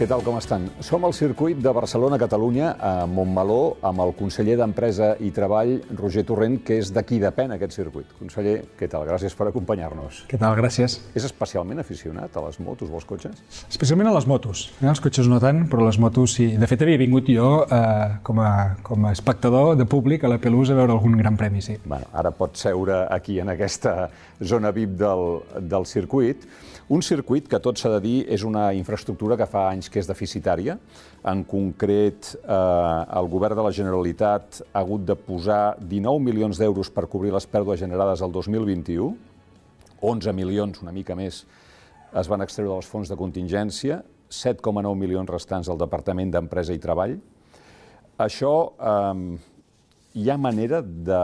[0.00, 0.62] Què tal, com estan?
[0.80, 6.54] Som al circuit de Barcelona-Catalunya, a Montmeló, amb el conseller d'Empresa i Treball, Roger Torrent,
[6.64, 8.14] que és de qui depèn aquest circuit.
[8.16, 9.04] Conseller, què tal?
[9.04, 10.22] Gràcies per acompanyar-nos.
[10.30, 10.56] Què tal?
[10.56, 10.94] Gràcies.
[11.12, 13.44] És especialment aficionat a les motos o als cotxes?
[13.68, 14.64] Especialment a les motos.
[14.78, 14.88] Eh?
[14.88, 16.48] Els cotxes no tant, però les motos sí.
[16.56, 20.40] De fet, havia vingut jo eh, com, a, com a espectador de públic a la
[20.40, 21.76] Pelús a veure algun gran premi, sí.
[21.84, 24.08] Bueno, ara pot seure aquí en aquesta
[24.40, 25.26] zona VIP del,
[25.60, 26.48] del circuit.
[26.90, 30.08] Un circuit que tot s'ha de dir és una infraestructura que fa anys que és
[30.10, 30.74] deficitària.
[31.30, 32.56] En concret, eh,
[33.20, 37.46] el govern de la Generalitat ha hagut de posar 19 milions d'euros per cobrir les
[37.46, 39.14] pèrdues generades el 2021,
[40.02, 41.44] 11 milions, una mica més,
[42.10, 47.20] es van extreure dels fons de contingència, 7,9 milions restants al Departament d'Empresa i Treball.
[48.18, 49.38] Això, eh,
[50.14, 51.22] hi ha manera de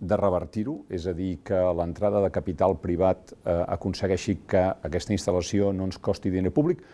[0.00, 5.72] de revertir-ho, és a dir, que l'entrada de capital privat eh, aconsegueixi que aquesta instal·lació
[5.74, 6.84] no ens costi diner públic,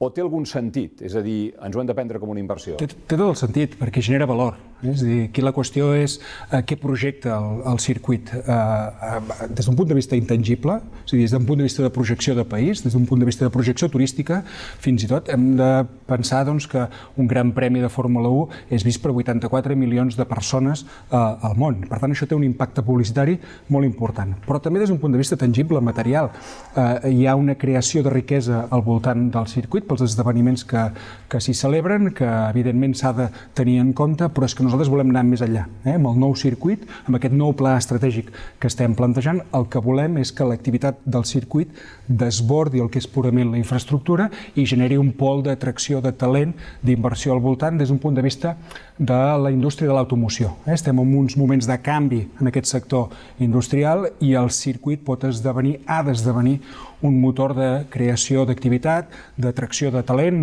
[0.00, 1.02] o té algun sentit?
[1.04, 2.78] És a dir, ens ho hem de prendre com una inversió?
[2.80, 4.56] Té, té tot el sentit, perquè genera valor.
[4.82, 4.92] Eh?
[4.92, 6.18] És a dir, aquí la qüestió és
[6.50, 11.12] eh, què projecta el, el circuit eh, eh, des d'un punt de vista intangible, és
[11.12, 13.28] a dir, des d'un punt de vista de projecció de país, des d'un punt de
[13.28, 14.42] vista de projecció turística,
[14.80, 15.70] fins i tot hem de
[16.10, 16.86] pensar doncs, que
[17.16, 21.82] un gran premi de Fórmula 1 és vist per 84 milions de persones al món.
[21.88, 23.36] Per tant, això té un impacte publicitari
[23.68, 24.34] molt important.
[24.46, 26.30] Però també des d'un punt de vista tangible, material,
[26.76, 30.86] eh, hi ha una creació de riquesa al voltant del circuit, pels esdeveniments que,
[31.30, 35.10] que s'hi celebren, que evidentment s'ha de tenir en compte, però és que nosaltres volem
[35.10, 35.64] anar més enllà.
[35.84, 35.96] Eh?
[35.96, 38.30] Amb el nou circuit, amb aquest nou pla estratègic
[38.62, 41.74] que estem plantejant, el que volem és que l'activitat del circuit
[42.06, 46.54] desbordi el que és purament la infraestructura i generi un pol d'atracció de talent,
[46.86, 48.54] d'inversió al voltant des d'un punt de vista
[48.98, 50.54] de la indústria de l'automoció.
[50.66, 50.76] Eh?
[50.78, 55.80] Estem en uns moments de canvi en aquest sector industrial i el circuit pot esdevenir,
[55.86, 56.60] ha d'esdevenir
[57.06, 60.42] un motor de creació d'activitat, d'atracció de talent,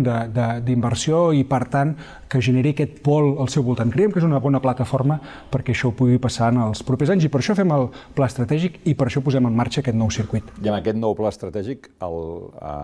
[0.66, 1.94] d'inversió i, per tant,
[2.28, 3.92] que generi aquest pol al seu voltant.
[3.94, 5.20] Creiem que és una bona plataforma
[5.52, 8.82] perquè això pugui passar en els propers anys i per això fem el pla estratègic
[8.90, 10.44] i per això posem en marxa aquest nou circuit.
[10.62, 12.20] I amb aquest nou pla estratègic el,
[12.60, 12.74] a,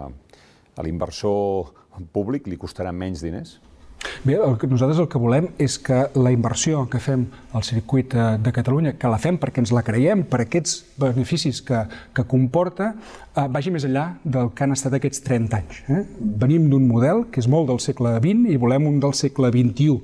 [0.79, 1.75] a l'inversor
[2.15, 3.59] públic li costarà menys diners?
[4.25, 8.15] Bé, el que nosaltres el que volem és que la inversió que fem al circuit
[8.15, 11.85] eh, de Catalunya, que la fem perquè ens la creiem, per aquests beneficis que,
[12.17, 12.95] que comporta,
[13.35, 15.83] eh, vagi més enllà del que han estat aquests 30 anys.
[15.89, 16.03] Eh?
[16.43, 19.99] Venim d'un model que és molt del segle XX i volem un del segle XXI.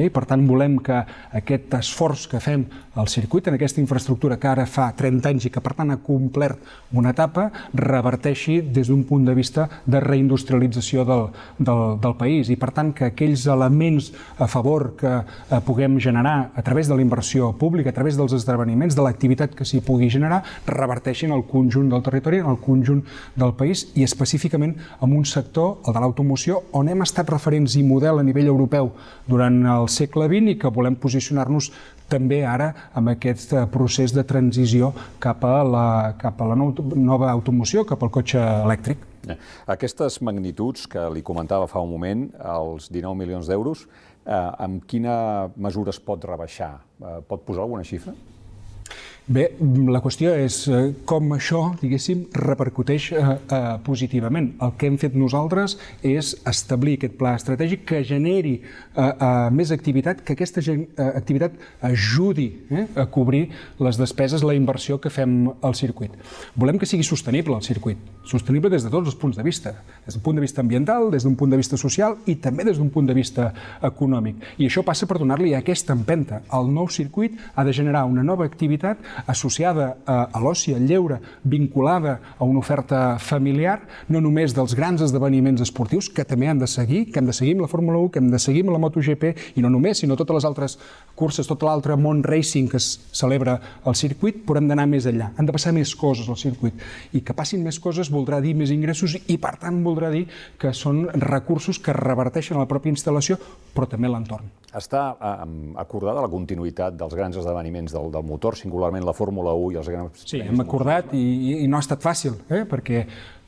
[0.00, 0.08] Eh?
[0.14, 1.02] Per tant, volem que
[1.40, 5.52] aquest esforç que fem al circuit, en aquesta infraestructura que ara fa 30 anys i
[5.52, 6.60] que per tant ha complert
[6.94, 11.26] una etapa, reverteixi des d'un punt de vista de reindustrialització del,
[11.58, 16.50] del, del país i per tant que aquells elements a favor que eh, puguem generar
[16.54, 20.10] a través de la inversió pública, a través dels esdeveniments, de l'activitat que s'hi pugui
[20.10, 23.04] generar, reverteixin el conjunt del territori, el conjunt
[23.36, 27.84] del país i específicament en un sector, el de l'automoció, on hem estat referents i
[27.86, 28.92] model a nivell europeu
[29.28, 31.70] durant el segle XX i que volem posicionar-nos
[32.08, 35.88] també ara amb aquest eh, procés de transició cap a la,
[36.20, 39.13] cap a la nova automoció, cap al cotxe elèctric.
[39.30, 39.36] Eh,
[39.74, 43.86] aquestes magnituds que li comentava fa un moment, els 19 milions d'euros,
[44.24, 46.72] eh, amb quina mesura es pot rebaixar?
[47.00, 48.14] Eh, pot posar alguna xifra?
[49.24, 49.46] Bé,
[49.88, 54.50] la qüestió és eh, com això, diguéssim, repercuteix eh, eh, positivament.
[54.60, 58.66] El que hem fet nosaltres és establir aquest pla estratègic que generi eh,
[59.00, 61.56] eh, més activitat, que aquesta eh, activitat
[61.88, 63.46] ajudi eh, a cobrir
[63.80, 66.12] les despeses, la inversió que fem al circuit.
[66.60, 69.72] Volem que sigui sostenible el circuit, sostenible des de tots els punts de vista,
[70.04, 72.76] des d'un punt de vista ambiental, des d'un punt de vista social i també des
[72.76, 74.44] d'un punt de vista econòmic.
[74.60, 76.44] I això passa per donar-li aquesta empenta.
[76.52, 82.18] El nou circuit ha de generar una nova activitat associada a, l'oci, al lleure, vinculada
[82.38, 87.06] a una oferta familiar, no només dels grans esdeveniments esportius, que també han de seguir,
[87.12, 89.56] que hem de seguir amb la Fórmula 1, que hem de seguir amb la MotoGP,
[89.56, 90.78] i no només, sinó totes les altres
[91.14, 95.30] curses, tot l'altre món racing que es celebra al circuit, però hem d'anar més enllà.
[95.38, 96.80] Han de passar més coses al circuit.
[97.14, 100.26] I que passin més coses voldrà dir més ingressos i, per tant, voldrà dir
[100.60, 103.38] que són recursos que reverteixen a la pròpia instal·lació,
[103.74, 104.50] però també l'entorn.
[104.74, 105.34] Està eh,
[105.78, 109.90] acordada la continuïtat dels grans esdeveniments del, del motor, singularment la Fórmula 1 i els
[109.92, 110.26] grans...
[110.28, 111.24] Sí, hem acordat i,
[111.64, 112.64] i no ha estat fàcil, eh?
[112.70, 113.04] perquè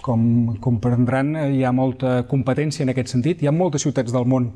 [0.07, 3.43] com comprendran, hi ha molta competència en aquest sentit.
[3.43, 4.53] Hi ha moltes ciutats del món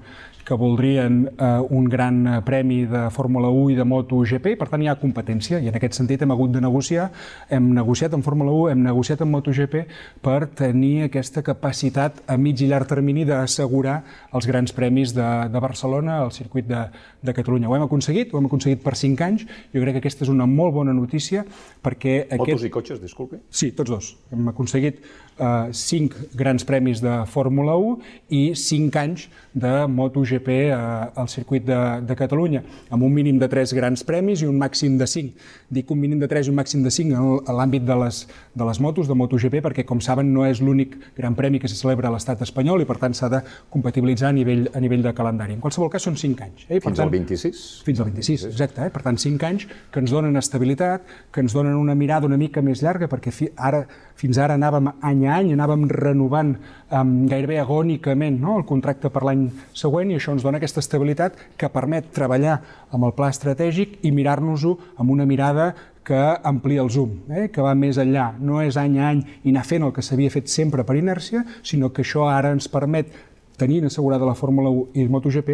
[0.46, 4.82] que voldrien eh, un gran eh, premi de Fórmula 1 i de MotoGP, per tant
[4.82, 7.10] hi ha competència, i en aquest sentit hem hagut de negociar,
[7.52, 9.76] hem negociat amb Fórmula 1, hem negociat amb MotoGP
[10.24, 14.00] per tenir aquesta capacitat a mig i llarg termini d'assegurar
[14.34, 16.86] els grans premis de, de Barcelona al circuit de,
[17.22, 17.70] de Catalunya.
[17.70, 20.48] Ho hem aconseguit, ho hem aconseguit per 5 anys, jo crec que aquesta és una
[20.50, 21.44] molt bona notícia
[21.84, 22.24] perquè...
[22.32, 22.70] Motos aquest...
[22.70, 23.42] i cotxes, disculpi?
[23.50, 24.14] Sí, tots dos.
[24.32, 25.04] Hem aconseguit
[25.40, 27.96] eh, 5 grans premis de Fórmula 1
[28.36, 33.48] i 5 anys de MotoGP eh, al circuit de, de Catalunya, amb un mínim de
[33.48, 35.48] 3 grans premis i un màxim de 5.
[35.70, 38.22] Dic un mínim de 3 i un màxim de 5 en l'àmbit de, les,
[38.54, 41.78] de les motos, de MotoGP, perquè, com saben, no és l'únic gran premi que se
[41.78, 45.14] celebra a l'estat espanyol i, per tant, s'ha de compatibilitzar a nivell, a nivell de
[45.16, 45.56] calendari.
[45.56, 46.66] En qualsevol cas, són 5 anys.
[46.68, 46.78] Eh?
[46.78, 47.64] Per fins tant, al 26?
[47.86, 48.84] Fins al 26, exacte.
[48.86, 48.94] Eh?
[48.94, 52.62] Per tant, 5 anys que ens donen estabilitat, que ens donen una mirada una mica
[52.64, 53.82] més llarga, perquè fi, ara,
[54.20, 56.54] fins ara anàvem any a any, anàvem renovant
[56.90, 58.58] um, gairebé agònicament no?
[58.58, 59.46] el contracte per l'any
[59.76, 62.60] següent i això ens dona aquesta estabilitat que permet treballar
[62.90, 65.72] amb el pla estratègic i mirar-nos-ho amb una mirada
[66.10, 67.48] que amplia el zoom, eh?
[67.52, 68.30] que va més enllà.
[68.40, 71.44] No és any a any i anar fent el que s'havia fet sempre per inèrcia,
[71.62, 73.12] sinó que això ara ens permet
[73.60, 75.50] tenint assegurada la Fórmula 1 i MotoGP,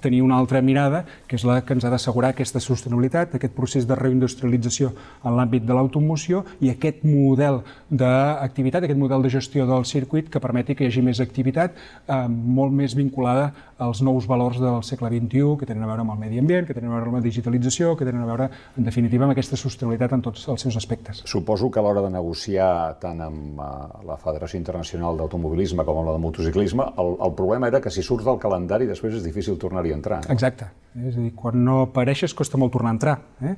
[0.00, 3.88] tenir una altra mirada, que és la que ens ha d'assegurar aquesta sostenibilitat, aquest procés
[3.88, 4.92] de reindustrialització
[5.24, 7.60] en l'àmbit de l'automoció i aquest model
[7.90, 12.22] d'activitat, aquest model de gestió del circuit que permeti que hi hagi més activitat eh,
[12.30, 13.50] molt més vinculada
[13.80, 16.76] als nous valors del segle XXI, que tenen a veure amb el medi ambient, que
[16.76, 20.12] tenen a veure amb la digitalització, que tenen a veure, en definitiva, amb aquesta sostenibilitat
[20.16, 21.22] en tots els seus aspectes.
[21.24, 26.10] Suposo que a l'hora de negociar tant amb uh, la Federació Internacional d'Automobilisme com amb
[26.10, 29.58] la de motociclisme, el, el problema era que si surts del calendari després és difícil
[29.58, 30.20] tornar-hi a entrar.
[30.26, 30.34] No?
[30.34, 30.68] Exacte.
[30.98, 33.16] És a dir, quan no apareixes costa molt tornar a entrar.
[33.46, 33.56] Eh?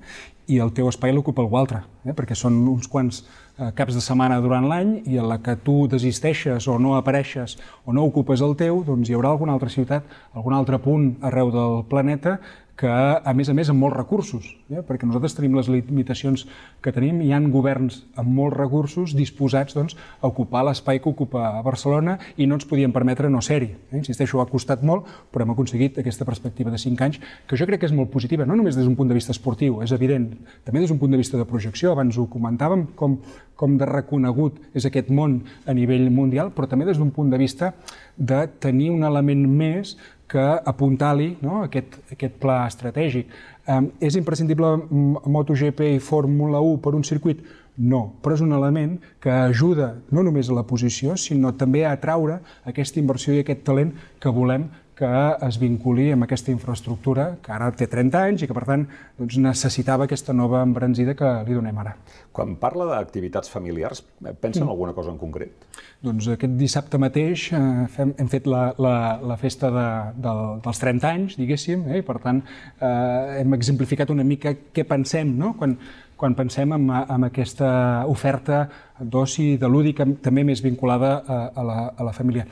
[0.53, 2.15] I el teu espai l'ocupa algú altre, eh?
[2.17, 5.87] perquè són uns quants eh, caps de setmana durant l'any i a la que tu
[5.91, 10.09] desisteixes o no apareixes o no ocupes el teu, doncs hi haurà alguna altra ciutat,
[10.37, 12.39] algun altre punt arreu del planeta
[12.77, 14.81] que, a més a més, amb molts recursos, eh?
[14.87, 16.47] perquè nosaltres tenim les limitacions
[16.83, 21.61] que tenim, hi han governs amb molts recursos disposats doncs, a ocupar l'espai que ocupa
[21.63, 23.71] Barcelona i no ens podíem permetre no ser-hi.
[23.91, 24.01] Eh?
[24.01, 27.85] Insisteixo, ha costat molt, però hem aconseguit aquesta perspectiva de 5 anys, que jo crec
[27.85, 30.31] que és molt positiva, no només des d'un punt de vista esportiu, és evident,
[30.65, 33.19] també des d'un punt de vista de projecció, abans ho comentàvem, com,
[33.55, 37.39] com de reconegut és aquest món a nivell mundial, però també des d'un punt de
[37.39, 37.75] vista
[38.17, 39.97] de tenir un element més
[40.33, 43.33] que apuntar-li no, aquest, aquest pla estratègic.
[43.69, 47.43] Um, és imprescindible MotoGP i Fórmula 1 per un circuit?
[47.77, 51.95] No, però és un element que ajuda no només a la posició, sinó també a
[51.97, 54.67] atraure aquesta inversió i aquest talent que volem
[54.99, 55.11] que
[55.47, 58.85] es vinculi amb aquesta infraestructura que ara té 30 anys i que, per tant,
[59.19, 61.95] doncs, necessitava aquesta nova embranzida que li donem ara.
[62.33, 64.05] Quan parla d'activitats familiars,
[64.41, 64.75] pensa en mm.
[64.75, 65.67] alguna cosa en concret?
[66.05, 68.95] Doncs aquest dissabte mateix eh, fem, hem fet la, la,
[69.33, 69.89] la festa de,
[70.23, 74.85] de, dels 30 anys, diguéssim, eh, i per tant eh, hem exemplificat una mica què
[74.89, 75.55] pensem no?
[75.59, 75.77] quan,
[76.23, 77.71] quan pensem en, en aquesta
[78.11, 78.69] oferta
[79.01, 82.45] d'oci, de lúdic, també més vinculada a, a, la, a la família.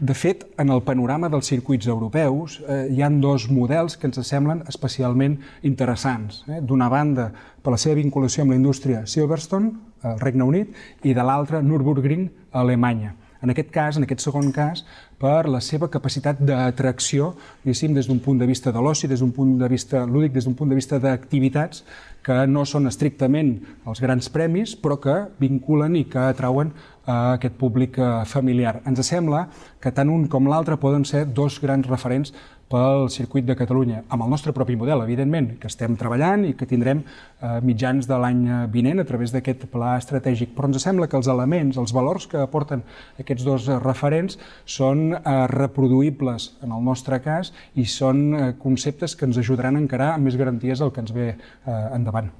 [0.00, 4.18] De fet, en el panorama dels circuits europeus eh, hi han dos models que ens
[4.26, 6.42] semblen especialment interessants.
[6.48, 6.60] Eh?
[6.60, 7.28] D'una banda,
[7.62, 9.70] per la seva vinculació amb la indústria Silverstone,
[10.02, 10.74] al Regne Unit,
[11.06, 13.14] i de l'altra, Nürburgring, a Alemanya.
[13.44, 14.86] En aquest cas, en aquest segon cas,
[15.20, 19.34] per la seva capacitat d'atracció, diguéssim, des d'un punt de vista de l'oci, des d'un
[19.36, 21.84] punt de vista lúdic, des d'un punt de vista d'activitats
[22.24, 26.72] que no són estrictament els grans premis, però que vinculen i que atrauen
[27.06, 28.80] a aquest públic eh, familiar.
[28.88, 29.46] Ens sembla
[29.80, 32.32] que tant un com l'altre poden ser dos grans referents
[32.74, 36.66] pel circuit de Catalunya, amb el nostre propi model, evidentment, que estem treballant i que
[36.66, 38.40] tindrem eh, mitjans de l'any
[38.72, 40.54] vinent a través d'aquest pla estratègic.
[40.56, 42.82] Però ens sembla que els elements, els valors que aporten
[43.20, 49.28] aquests dos referents són eh, reproduïbles en el nostre cas i són eh, conceptes que
[49.28, 52.32] ens ajudaran a encarar amb més garanties el que ens ve eh, endavant.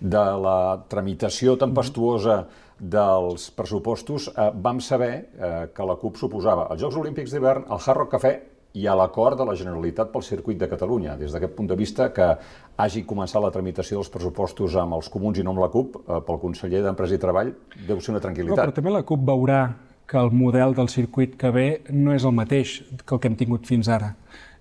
[0.00, 0.58] De la
[0.88, 2.44] tramitació tempestuosa
[2.78, 7.80] dels pressupostos, eh, vam saber eh, que la CUP suposava els Jocs Olímpics d'hivern, el
[7.80, 8.34] Hard Rock Cafè
[8.76, 11.16] i a l'acord de la Generalitat pel circuit de Catalunya.
[11.16, 12.28] Des d'aquest punt de vista, que
[12.76, 16.20] hagi començat la tramitació dels pressupostos amb els comuns i no amb la CUP, eh,
[16.26, 17.54] pel conseller d'Empresa i Treball,
[17.88, 18.56] deu ser una tranquil·litat.
[18.56, 19.62] No, però també la CUP veurà
[20.06, 23.36] que el model del circuit que ve no és el mateix que el que hem
[23.36, 24.14] tingut fins ara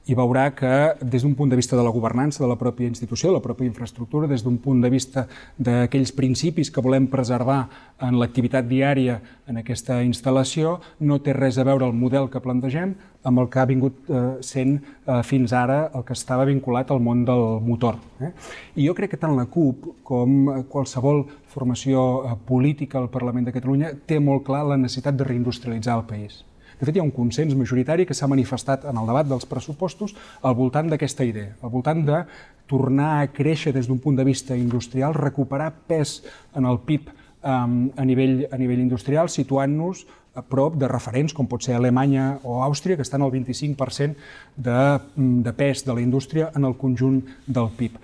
[0.06, 0.72] i veurà que
[1.02, 3.66] des d'un punt de vista de la governança de la pròpia institució, de la pròpia
[3.66, 5.26] infraestructura, des d'un punt de vista
[5.58, 7.68] d'aquells principis que volem preservar
[8.00, 12.96] en l'activitat diària en aquesta instal·lació, no té res a veure el model que plantegem
[13.26, 17.02] amb el que ha vingut eh, sent eh, fins ara el que estava vinculat al
[17.02, 17.98] món del motor.
[18.22, 18.32] Eh?
[18.76, 23.96] I jo crec que tant la CUP com qualsevol formació política al Parlament de Catalunya
[24.06, 26.44] té molt clar la necessitat de reindustrialitzar el país.
[26.80, 30.16] De fet, hi ha un consens majoritari que s'ha manifestat en el debat dels pressupostos
[30.44, 32.24] al voltant d'aquesta idea, al voltant de
[32.68, 36.22] tornar a créixer des d'un punt de vista industrial, recuperar pes
[36.56, 37.10] en el PIB
[37.46, 40.06] um, a, nivell, a nivell industrial, situant-nos
[40.36, 44.16] a prop de referents com pot ser Alemanya o Àustria, que estan al 25%
[44.58, 44.80] de,
[45.16, 47.96] de pes de la indústria en el conjunt del PIB.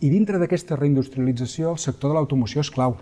[0.00, 2.94] I dintre d'aquesta reindustrialització, el sector de l'automoció és clau.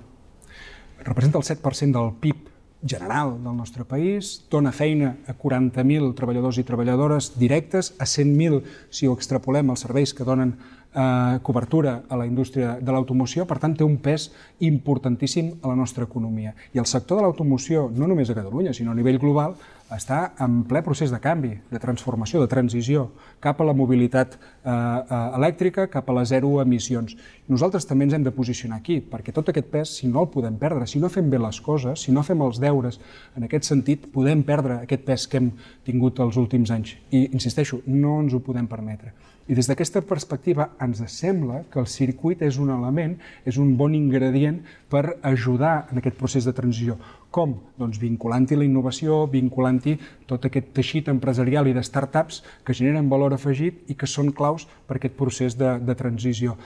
[1.04, 2.48] Representa el 7% del PIB
[2.82, 9.08] general del nostre país, dona feina a 40.000 treballadors i treballadores directes, a 100.000 si
[9.08, 10.54] ho extrapolem els serveis que donen
[10.94, 14.30] eh, cobertura a la indústria de l'automoció, per tant té un pes
[14.60, 16.54] importantíssim a la nostra economia.
[16.74, 19.56] I el sector de l'automoció, no només a Catalunya, sinó a nivell global,
[19.94, 23.06] està en ple procés de canvi, de transformació, de transició
[23.44, 24.40] cap a la mobilitat eh,
[24.70, 27.16] eh, elèctrica, cap a les zero emissions.
[27.48, 30.58] Nosaltres també ens hem de posicionar aquí, perquè tot aquest pes, si no el podem
[30.60, 33.00] perdre, si no fem bé les coses, si no fem els deures
[33.36, 35.50] en aquest sentit, podem perdre aquest pes que hem
[35.88, 36.96] tingut els últims anys.
[37.10, 39.14] I, insisteixo, no ens ho podem permetre.
[39.48, 43.14] I des d'aquesta perspectiva ens sembla que el circuit és un element,
[43.48, 44.58] és un bon ingredient
[44.92, 46.98] per ajudar en aquest procés de transició.
[47.32, 47.54] Com?
[47.80, 49.96] Doncs vinculant-hi la innovació, vinculant-hi
[50.28, 54.68] tot aquest teixit empresarial i de startups que generen valor afegit i que són claus
[54.84, 56.58] per aquest procés de, de transició.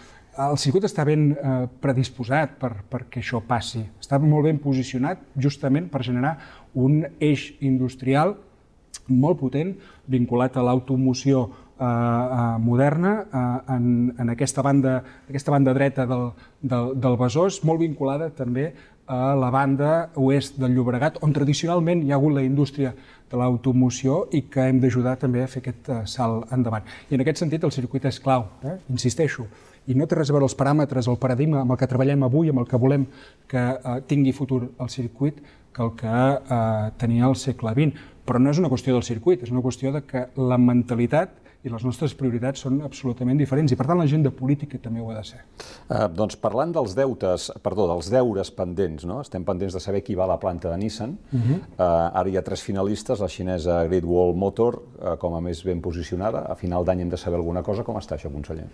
[0.42, 3.84] El circuit està ben eh, predisposat per, perquè això passi.
[4.02, 6.38] Està molt ben posicionat justament per generar
[6.74, 8.40] un eix industrial
[9.08, 9.74] molt potent
[10.10, 16.28] vinculat a l'automoció Eh, eh, moderna eh, en, en aquesta, banda, aquesta banda dreta del,
[16.60, 18.68] del, del Besòs, molt vinculada també
[19.10, 24.26] a la banda oest del Llobregat, on tradicionalment hi ha hagut la indústria de l'automoció
[24.36, 26.86] i que hem d'ajudar també a fer aquest salt endavant.
[27.10, 28.76] I en aquest sentit el circuit és clau, eh?
[28.92, 29.48] insisteixo,
[29.88, 32.52] i no té res a veure els paràmetres, el paradigma amb el que treballem avui,
[32.52, 33.08] amb el que volem
[33.50, 35.40] que eh, tingui futur el circuit,
[35.72, 38.10] que el que eh, tenia el segle XX.
[38.22, 41.70] Però no és una qüestió del circuit, és una qüestió de que la mentalitat i
[41.70, 45.24] les nostres prioritats són absolutament diferents i per tant l'agenda política també ho ha de
[45.28, 45.42] ser.
[45.86, 49.20] Uh, doncs parlant dels deutes, perdó, dels deures pendents, no?
[49.22, 51.16] estem pendents de saber qui va a la planta de Nissan.
[51.30, 51.58] Uh -huh.
[51.78, 55.64] uh, ara hi ha tres finalistes, la xinesa Great Wall Motor uh, com a més
[55.64, 56.46] ben posicionada.
[56.48, 57.84] A final d'any hem de saber alguna cosa.
[57.84, 58.66] Com està això, conseller?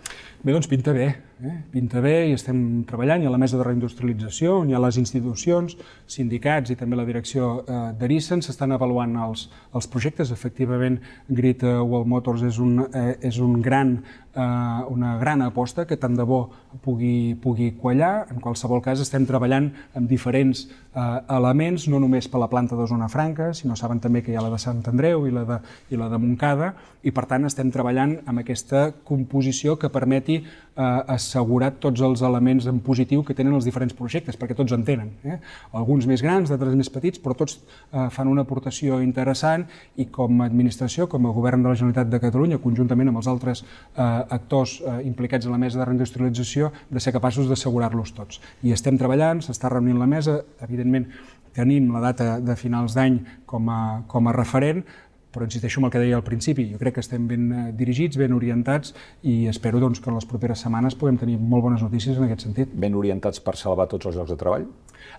[0.43, 1.28] Bé, doncs pinta bé.
[1.39, 1.53] Eh?
[1.71, 3.21] Pinta bé i estem treballant.
[3.23, 5.77] Hi ha la mesa de reindustrialització, hi ha les institucions,
[6.11, 8.43] sindicats i també la direcció uh, de Nissan.
[8.43, 10.33] S'estan avaluant els, els projectes.
[10.35, 15.97] Efectivament, Great Wall Motors és un eh, és un gran, eh, una gran aposta que
[15.97, 16.49] tant de bo
[16.83, 18.27] pugui, pugui quallar.
[18.29, 22.87] En qualsevol cas, estem treballant amb diferents eh, elements, no només per la planta de
[22.87, 25.59] Zona Franca, sinó saben també que hi ha la de Sant Andreu i la de,
[25.89, 31.13] i la de Montcada, i per tant estem treballant amb aquesta composició que permeti eh,
[31.15, 35.13] assegurar tots els elements en positiu que tenen els diferents projectes, perquè tots en tenen.
[35.23, 35.39] Eh?
[35.79, 39.65] Alguns més grans, d'altres més petits, però tots eh, fan una aportació interessant
[39.97, 43.31] i com a administració, com a govern de la Generalitat de Catalunya, conjuntament amb els
[43.31, 48.41] altres eh, actors eh, implicats en la mesa de reindustrialització, de ser capaços d'assegurar-los tots.
[48.63, 51.09] I estem treballant, s'està reunint la mesa, evidentment
[51.55, 54.83] tenim la data de finals d'any com, a, com a referent,
[55.29, 58.17] però insisteixo en el que deia al principi, jo crec que estem ben eh, dirigits,
[58.17, 62.17] ben orientats i espero doncs, que en les properes setmanes puguem tenir molt bones notícies
[62.17, 62.71] en aquest sentit.
[62.73, 64.65] Ben orientats per salvar tots els llocs de treball?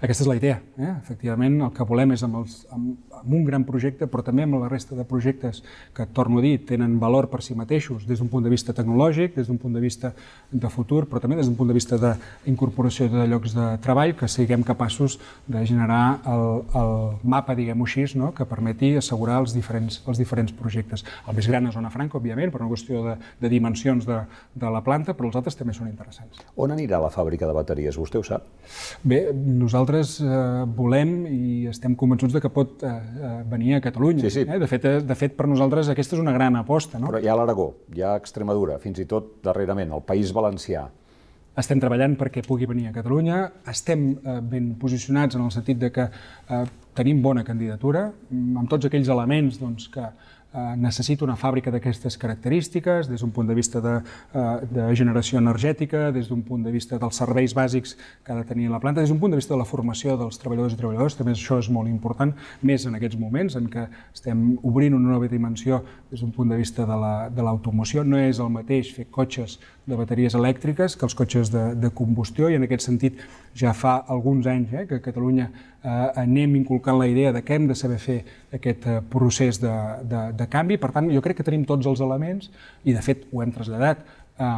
[0.00, 0.59] Aquesta és la idea.
[0.78, 0.90] Eh?
[0.97, 4.58] Efectivament, el que volem és amb, els, amb, amb un gran projecte, però també amb
[4.60, 5.62] la resta de projectes
[5.96, 9.36] que, torno a dir, tenen valor per si mateixos, des d'un punt de vista tecnològic,
[9.36, 10.12] des d'un punt de vista
[10.50, 14.28] de futur, però també des d'un punt de vista d'incorporació de llocs de treball, que
[14.28, 16.46] siguem capaços de generar el,
[16.80, 18.32] el mapa, diguem-ho així, no?
[18.34, 21.04] que permeti assegurar els diferents, els diferents projectes.
[21.28, 24.22] El més gran és Zona Franca, òbviament, per una qüestió de, de dimensions de,
[24.54, 26.40] de la planta, però els altres també són interessants.
[26.56, 27.98] On anirà la fàbrica de bateries?
[28.00, 28.46] Vostè ho sap?
[29.04, 30.30] Bé, nosaltres eh,
[30.76, 32.94] volem i estem convençuts de que pot eh,
[33.50, 34.22] venir a Catalunya.
[34.28, 34.46] Sí, sí.
[34.46, 34.58] Eh?
[34.58, 36.98] De, fet, eh, de fet, per nosaltres aquesta és una gran aposta.
[36.98, 37.10] No?
[37.12, 40.86] Però hi ha l'Aragó, hi ha Extremadura, fins i tot darrerament el País Valencià.
[41.60, 45.90] Estem treballant perquè pugui venir a Catalunya, estem eh, ben posicionats en el sentit de
[45.92, 46.64] que eh,
[46.96, 50.39] tenim bona candidatura, amb tots aquells elements doncs, que, eh,
[50.76, 54.00] necessita una fàbrica d'aquestes característiques, des d'un punt de vista de,
[54.35, 58.45] eh, de generació energètica, des d'un punt de vista dels serveis bàsics que ha de
[58.45, 61.16] tenir la planta, des d'un punt de vista de la formació dels treballadors i treballadors,
[61.16, 65.28] també això és molt important, més en aquests moments en què estem obrint una nova
[65.28, 68.02] dimensió des d'un punt de vista de l'automoció.
[68.02, 71.90] La, no és el mateix fer cotxes de bateries elèctriques que els cotxes de, de
[71.90, 73.19] combustió i en aquest sentit
[73.54, 77.66] ja fa alguns anys eh, que Catalunya eh, anem inculcant la idea de que hem
[77.68, 78.18] de saber fer
[78.52, 79.72] aquest eh, procés de,
[80.04, 80.76] de, de canvi.
[80.80, 82.50] Per tant, jo crec que tenim tots els elements
[82.84, 84.50] i, de fet, ho hem traslladat eh,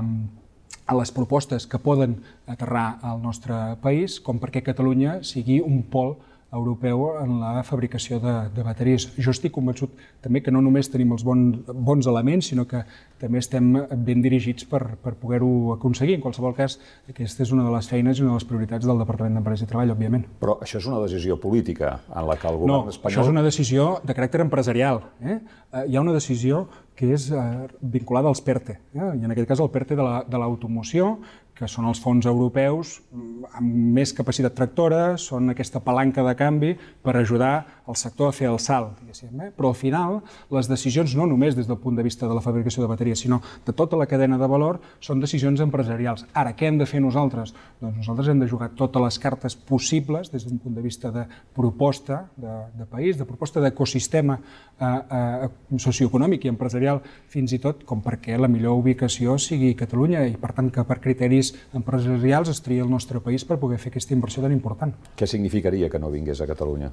[0.82, 2.18] a les propostes que poden
[2.50, 6.16] aterrar al nostre país, com perquè Catalunya sigui un pol
[6.52, 9.08] europeu en la fabricació de, de bateries.
[9.16, 12.82] Jo estic convençut també que no només tenim els bon, bons elements, sinó que
[13.22, 13.70] també estem
[14.04, 16.18] ben dirigits per, per poder-ho aconseguir.
[16.18, 16.78] En qualsevol cas,
[17.08, 19.72] aquesta és una de les feines i una de les prioritats del Departament d'Empresa i
[19.72, 20.28] Treball, òbviament.
[20.42, 23.14] Però això és una decisió política en la que el govern no, espanyol...
[23.14, 25.02] això és una decisió de caràcter empresarial.
[25.24, 25.40] Eh?
[25.72, 26.66] eh hi ha una decisió
[26.96, 27.42] que és eh,
[27.80, 29.12] vinculada als PERTE, eh?
[29.16, 33.50] i en aquest cas el PERTE de l'automoció, la, que són els fons europeus mm,
[33.60, 36.72] amb més capacitat tractora, són aquesta palanca de canvi
[37.04, 37.54] per ajudar
[37.88, 39.32] el sector a fer el salt, diguéssim.
[39.40, 39.50] Eh?
[39.56, 40.20] Però al final,
[40.54, 43.40] les decisions no només des del punt de vista de la fabricació de bateries, sinó
[43.66, 46.26] de tota la cadena de valor, són decisions empresarials.
[46.32, 47.54] Ara, què hem de fer nosaltres?
[47.80, 51.26] Doncs nosaltres hem de jugar totes les cartes possibles des d'un punt de vista de
[51.54, 57.82] proposta de, de país, de proposta d'ecosistema eh, eh, socioeconòmic i empresarial, fins i tot
[57.88, 62.62] com perquè la millor ubicació sigui Catalunya i, per tant, que per criteris empresarials es
[62.62, 64.94] tria el nostre país per poder fer aquesta inversió tan important.
[65.18, 66.92] Què significaria que no vingués a Catalunya?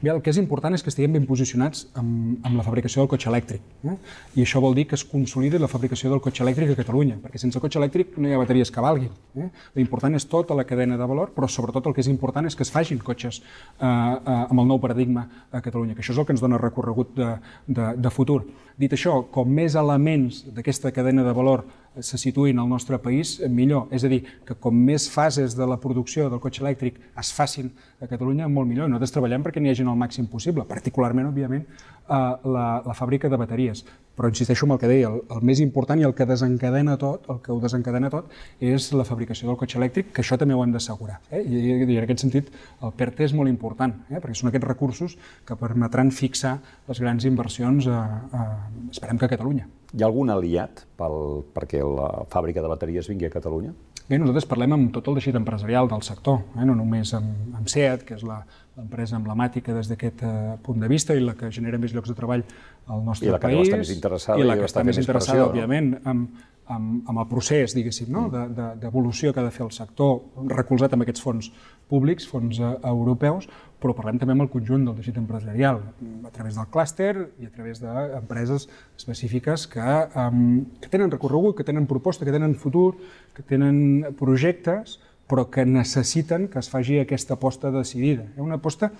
[0.00, 3.10] Bé, el que és important és que estiguem ben posicionats amb, amb la fabricació del
[3.12, 3.62] cotxe elèctric.
[3.84, 3.96] Eh?
[4.40, 7.40] I això vol dir que es consolidi la fabricació del cotxe elèctric a Catalunya, perquè
[7.42, 9.12] sense cotxe elèctric no hi ha bateries que valguin.
[9.38, 9.50] Eh?
[9.78, 12.64] L'important és tota la cadena de valor, però sobretot el que és important és que
[12.66, 16.26] es facin cotxes eh, eh, amb el nou paradigma a Catalunya, que això és el
[16.26, 17.30] que ens dona recorregut de,
[17.68, 18.42] de, de futur.
[18.80, 21.62] Dit això, com més elements d'aquesta cadena de valor
[22.00, 23.88] se situïn al nostre país, millor.
[23.94, 27.70] És a dir, que com més fases de la producció del cotxe elèctric es facin
[28.00, 28.88] a Catalunya, molt millor.
[28.88, 31.66] nosaltres treballem perquè n'hi hagi el màxim possible, particularment, òbviament,
[32.08, 33.84] la, la fàbrica de bateries.
[34.14, 37.26] Però insisteixo en el que deia, el, el més important i el que desencadena tot,
[37.32, 38.30] el que ho desencadena tot,
[38.62, 41.20] és la fabricació del cotxe elèctric, que això també ho hem d'assegurar.
[41.30, 41.42] Eh?
[41.42, 42.50] I, I en aquest sentit
[42.82, 44.20] el PERTE és molt important, eh?
[44.20, 48.44] perquè són aquests recursos que permetran fixar les grans inversions, a, a,
[48.92, 49.66] esperem que a Catalunya.
[49.94, 53.70] Hi ha algun aliat pel, perquè la fàbrica de bateries vingui a Catalunya?
[54.04, 56.64] Bé, nosaltres parlem amb tot el teixit empresarial del sector, eh?
[56.68, 60.32] no només amb, amb SEAT, que és l'empresa emblemàtica des d'aquest eh,
[60.66, 63.30] punt de vista i la que genera més llocs de treball al nostre país.
[63.30, 64.42] I la que país, està més interessada.
[64.42, 66.02] I la que està més interessada, pressió, òbviament, no?
[66.10, 66.42] amb,
[66.74, 68.26] amb, amb el procés, diguéssim, no?
[68.28, 70.18] d'evolució de, de, que ha de fer el sector,
[70.52, 71.48] recolzat amb aquests fons
[71.88, 73.48] públics, fons eh, europeus,
[73.84, 75.82] però parlem també amb el conjunt del teixit empresarial,
[76.24, 78.64] a través del clúster i a través d'empreses
[78.96, 82.94] específiques que, um, que tenen recorregut, que tenen proposta, que tenen futur,
[83.36, 84.96] que tenen projectes,
[85.28, 88.24] però que necessiten que es faci aquesta aposta decidida.
[88.38, 88.90] Ha una aposta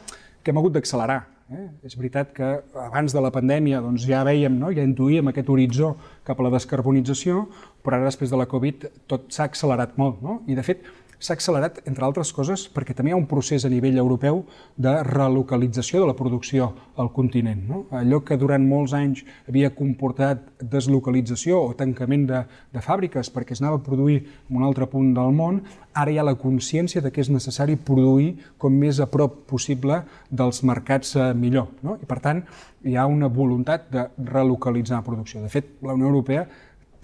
[0.43, 1.23] que hem hagut d'accelerar.
[1.53, 1.65] Eh?
[1.85, 2.51] És veritat que
[2.81, 4.71] abans de la pandèmia doncs, ja veiem, no?
[4.73, 7.47] ja intuïem aquest horitzó cap a la descarbonització,
[7.85, 10.21] però ara després de la Covid tot s'ha accelerat molt.
[10.25, 10.43] No?
[10.49, 10.85] I de fet,
[11.25, 14.43] s'ha accelerat, entre altres coses, perquè també hi ha un procés a nivell europeu
[14.77, 16.67] de relocalització de la producció
[17.01, 17.63] al continent.
[17.69, 17.85] No?
[17.97, 22.43] Allò que durant molts anys havia comportat deslocalització o tancament de,
[22.75, 25.63] de fàbriques perquè es anava a produir en un altre punt del món,
[25.95, 30.03] ara hi ha la consciència de que és necessari produir com més a prop possible
[30.29, 31.71] dels mercats eh, millor.
[31.87, 31.97] No?
[32.03, 32.45] I per tant,
[32.85, 35.41] hi ha una voluntat de relocalitzar la producció.
[35.41, 36.45] De fet, la Unió Europea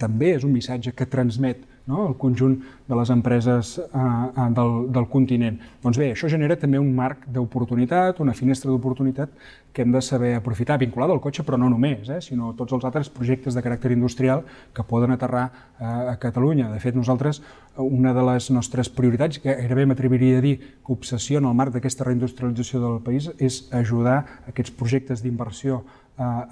[0.01, 2.07] també és un missatge que transmet no?
[2.09, 5.57] el conjunt de les empreses eh, eh, del, del continent.
[5.83, 9.33] Doncs bé, això genera també un marc d'oportunitat, una finestra d'oportunitat
[9.71, 12.85] que hem de saber aprofitar, vinculada al cotxe, però no només, eh, sinó tots els
[12.87, 14.43] altres projectes de caràcter industrial
[14.75, 15.45] que poden aterrar
[15.79, 16.69] eh, a Catalunya.
[16.71, 17.41] De fet, nosaltres,
[17.77, 22.09] una de les nostres prioritats, que gairebé m'atreviria a dir que obsessiona el marc d'aquesta
[22.09, 25.85] reindustrialització del país, és ajudar aquests projectes d'inversió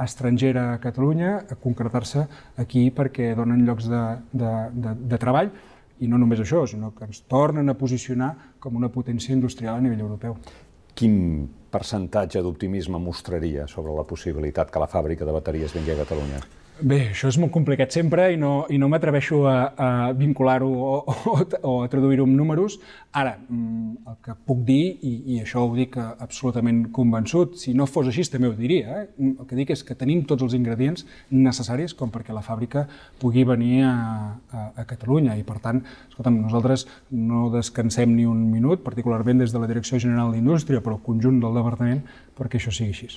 [0.04, 2.26] estrangera a Catalunya a concretar-se
[2.62, 5.52] aquí perquè donen llocs de, de, de, de treball
[6.00, 9.84] i no només això, sinó que ens tornen a posicionar com una potència industrial a
[9.84, 10.38] nivell europeu.
[10.96, 16.42] Quin percentatge d'optimisme mostraria sobre la possibilitat que la fàbrica de bateries vingui a Catalunya?
[16.80, 20.92] Bé, això és molt complicat sempre i no, i no m'atreveixo a, a vincular-ho o,
[21.12, 21.34] o,
[21.68, 22.78] o a traduir-ho en números.
[23.12, 27.88] Ara, mm, el que puc dir, i, i això ho dic absolutament convençut, si no
[27.90, 29.28] fos així també ho diria, eh?
[29.34, 32.86] el que dic és que tenim tots els ingredients necessaris com perquè la fàbrica
[33.20, 33.94] pugui venir a,
[34.54, 39.52] a, a Catalunya i per tant, escolta'm, nosaltres no descansem ni un minut, particularment des
[39.56, 42.06] de la Direcció General d'Indústria, però el conjunt del departament,
[42.40, 43.10] perquè això sigui així.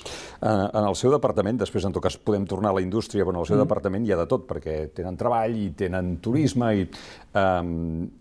[0.43, 3.43] En el seu departament, després en tot cas podem tornar a la indústria, però en
[3.43, 3.63] el seu mm.
[3.63, 6.89] departament hi ha de tot, perquè tenen treball i tenen turisme i...
[7.37, 8.11] Um,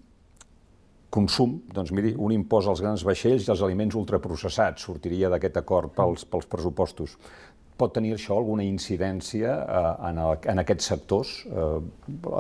[1.13, 5.93] consum, doncs miri, un impost als grans vaixells i als aliments ultraprocessats sortiria d'aquest acord
[5.93, 7.19] pels, pels pressupostos.
[7.77, 11.67] Pot tenir això alguna incidència eh, en, el, en aquests sectors, eh,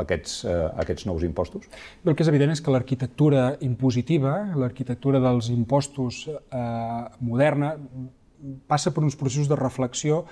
[0.00, 1.68] aquests, eh, aquests nous impostos?
[2.04, 7.74] El que és evident és que l'arquitectura impositiva, l'arquitectura dels impostos eh, moderna,
[8.70, 10.24] passa per uns processos de reflexió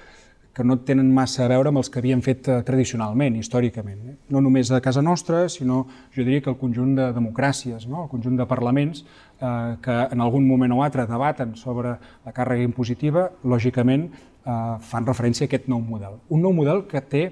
[0.55, 4.01] que no tenen massa a veure amb els que havien fet eh, tradicionalment, històricament.
[4.11, 4.15] Eh?
[4.35, 5.85] No només a casa nostra, sinó,
[6.15, 8.05] jo diria que el conjunt de democràcies, no?
[8.05, 11.95] el conjunt de parlaments eh, que en algun moment o altre debaten sobre
[12.27, 14.59] la càrrega impositiva, lògicament eh,
[14.91, 16.19] fan referència a aquest nou model.
[16.29, 17.25] Un nou model que té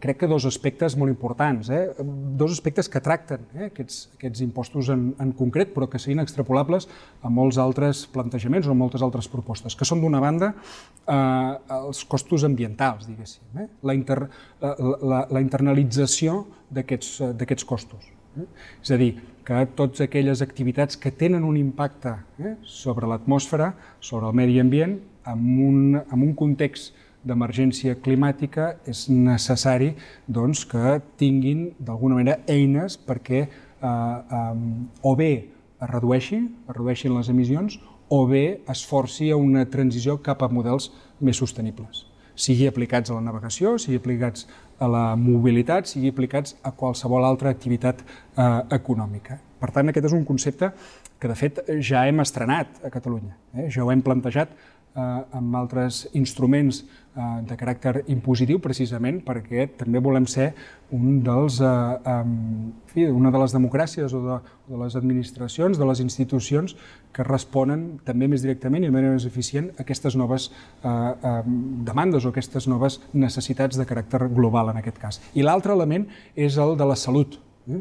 [0.00, 1.92] crec que dos aspectes molt importants, eh?
[2.38, 3.68] dos aspectes que tracten eh?
[3.68, 6.88] aquests, aquests impostos en, en concret, però que siguin extrapolables
[7.22, 12.04] a molts altres plantejaments o a moltes altres propostes, que són d'una banda eh, els
[12.10, 13.68] costos ambientals, diguéssim, eh?
[13.82, 14.20] la, inter,
[14.62, 16.42] la, la, la internalització
[16.74, 18.10] d'aquests costos.
[18.38, 18.48] Eh?
[18.82, 24.30] És a dir, que totes aquelles activitats que tenen un impacte eh, sobre l'atmosfera, sobre
[24.30, 29.94] el medi ambient, en un, en un context d'emergència climàtica és necessari
[30.26, 33.48] doncs, que tinguin d'alguna manera eines perquè eh,
[33.88, 34.54] eh,
[35.02, 40.20] o bé es redueixi, es redueixin les emissions, o bé es forci a una transició
[40.22, 44.48] cap a models més sostenibles sigui aplicats a la navegació, sigui aplicats
[44.82, 49.38] a la mobilitat, sigui aplicats a qualsevol altra activitat eh, econòmica.
[49.62, 50.72] Per tant, aquest és un concepte
[51.18, 53.36] que, de fet, ja hem estrenat a Catalunya.
[53.54, 53.68] Eh?
[53.72, 55.04] Ja ho hem plantejat eh,
[55.38, 56.82] amb altres instruments
[57.14, 60.48] de caràcter impositiu, precisament perquè també volem ser
[60.94, 61.66] un dels, eh,
[62.10, 66.74] eh, fi, una de les democràcies o de, de les administracions, de les institucions
[67.14, 71.36] que responen també més directament i de manera més eficient a aquestes noves eh, eh,
[71.86, 75.20] demandes o aquestes noves necessitats de caràcter global en aquest cas.
[75.34, 77.38] I l'altre element és el de la salut
[77.70, 77.78] eh?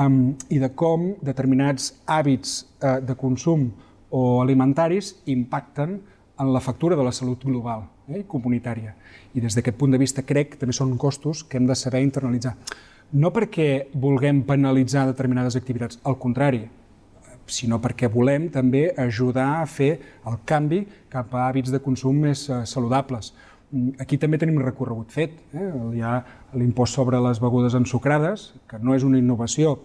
[0.00, 3.68] um, i de com determinats hàbits eh, de consum
[4.10, 6.00] o alimentaris impacten
[6.40, 8.94] en la factura de la salut global eh, comunitària.
[9.36, 12.02] I des d'aquest punt de vista crec que també són costos que hem de saber
[12.02, 12.56] internalitzar.
[13.12, 16.64] No perquè vulguem penalitzar determinades activitats, al contrari,
[17.50, 19.92] sinó perquè volem també ajudar a fer
[20.26, 23.34] el canvi cap a hàbits de consum més eh, saludables.
[24.02, 25.36] Aquí també tenim recorregut fet.
[25.54, 25.70] Eh?
[25.94, 26.16] Hi ha
[26.58, 29.76] l'impost sobre les begudes ensucrades, que no és una innovació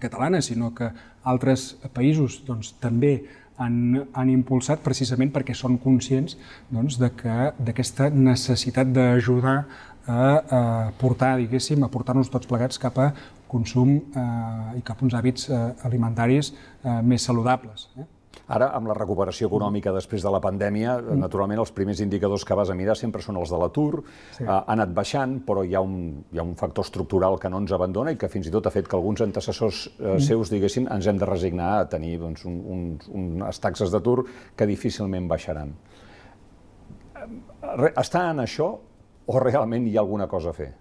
[0.00, 0.88] catalana, sinó que
[1.28, 3.18] altres països doncs, també
[3.62, 3.76] han,
[4.12, 6.36] han impulsat precisament perquè són conscients
[6.72, 9.58] doncs, d'aquesta necessitat d'ajudar
[10.06, 10.62] a, a
[10.98, 13.12] portar, diguéssim, a portar-nos tots plegats cap a
[13.52, 17.88] consum eh, i cap a uns hàbits eh, alimentaris eh, més saludables.
[17.98, 18.08] Eh?
[18.50, 21.18] Ara, amb la recuperació econòmica després de la pandèmia, mm.
[21.22, 24.02] naturalment els primers indicadors que vas a mirar sempre són els de l'atur,
[24.34, 24.46] sí.
[24.48, 27.72] ha anat baixant, però hi ha, un, hi ha un factor estructural que no ens
[27.72, 30.24] abandona i que fins i tot ha fet que alguns antecessors eh, mm.
[30.26, 32.84] seus, diguéssim, ens hem de resignar a tenir doncs, un, un,
[33.22, 34.24] unes taxes d'atur
[34.58, 35.76] que difícilment baixaran.
[37.94, 38.72] Està en això
[39.30, 40.72] o realment hi ha alguna cosa a fer?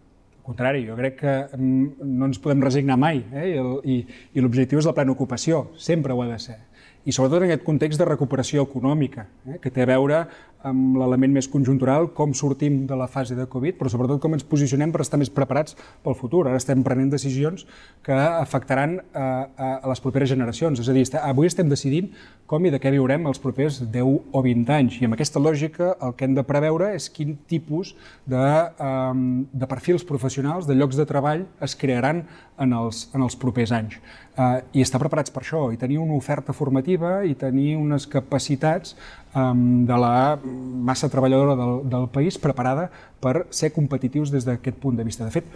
[0.41, 3.53] Al contrari, jo crec que mm, no ens podem resignar mai eh?
[3.85, 6.57] i l'objectiu és la plena ocupació, sempre ho ha de ser
[7.05, 10.25] i sobretot en aquest context de recuperació econòmica, eh, que té a veure
[10.67, 14.45] amb l'element més conjuntural, com sortim de la fase de Covid, però sobretot com ens
[14.45, 16.43] posicionem per estar més preparats pel futur.
[16.47, 17.65] Ara estem prenent decisions
[18.05, 20.79] que afectaran a, a, a les properes generacions.
[20.79, 22.11] És a dir, avui estem decidint
[22.45, 24.99] com i de què viurem els propers 10 o 20 anys.
[25.01, 27.95] I amb aquesta lògica el que hem de preveure és quin tipus
[28.29, 28.45] de,
[28.77, 32.25] um, de perfils professionals, de llocs de treball es crearan
[32.61, 33.97] en els, en els propers anys.
[34.31, 38.93] Uh, I estar preparats per això, i tenir una oferta formativa, i tenir unes capacitats
[39.35, 40.39] um, de la
[40.87, 42.85] massa treballadora del, del país preparada
[43.19, 45.27] per ser competitius des d'aquest punt de vista.
[45.27, 45.49] De fet,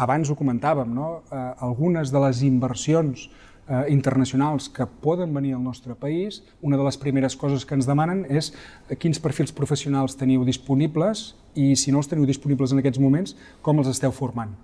[0.00, 1.18] abans ho comentàvem, no?
[1.28, 6.86] Uh, algunes de les inversions uh, internacionals que poden venir al nostre país, una de
[6.86, 8.54] les primeres coses que ens demanen és
[8.96, 13.84] quins perfils professionals teniu disponibles i si no els teniu disponibles en aquests moments, com
[13.84, 14.56] els esteu formant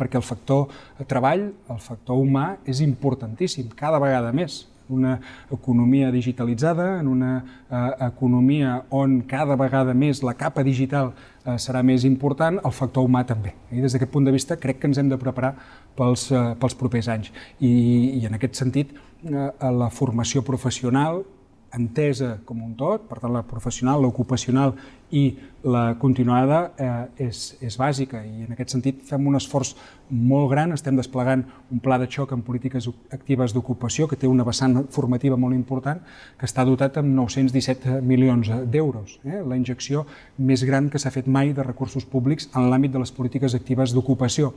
[0.00, 0.66] perquè el factor
[1.10, 5.20] treball, el factor humà, és importantíssim, cada vegada més una
[5.52, 11.82] economia digitalitzada, en una eh, economia on cada vegada més la capa digital eh, serà
[11.86, 13.54] més important, el factor humà també.
[13.70, 15.54] I des d'aquest punt de vista crec que ens hem de preparar
[15.96, 17.30] pels, eh, pels propers anys.
[17.60, 17.70] I,
[18.20, 21.22] I en aquest sentit, eh, la formació professional
[21.76, 24.74] entesa com un tot, per tant la professional, l'ocupacional
[25.14, 25.22] i
[25.66, 28.22] la continuada eh, és, és bàsica.
[28.24, 29.74] I en aquest sentit fem un esforç
[30.10, 34.46] molt gran, estem desplegant un pla de xoc en polítiques actives d'ocupació que té una
[34.46, 36.00] vessant formativa molt important
[36.38, 39.42] que està dotat amb 917 milions d'euros, eh?
[39.42, 40.06] la injecció
[40.38, 43.94] més gran que s'ha fet mai de recursos públics en l'àmbit de les polítiques actives
[43.94, 44.54] d'ocupació.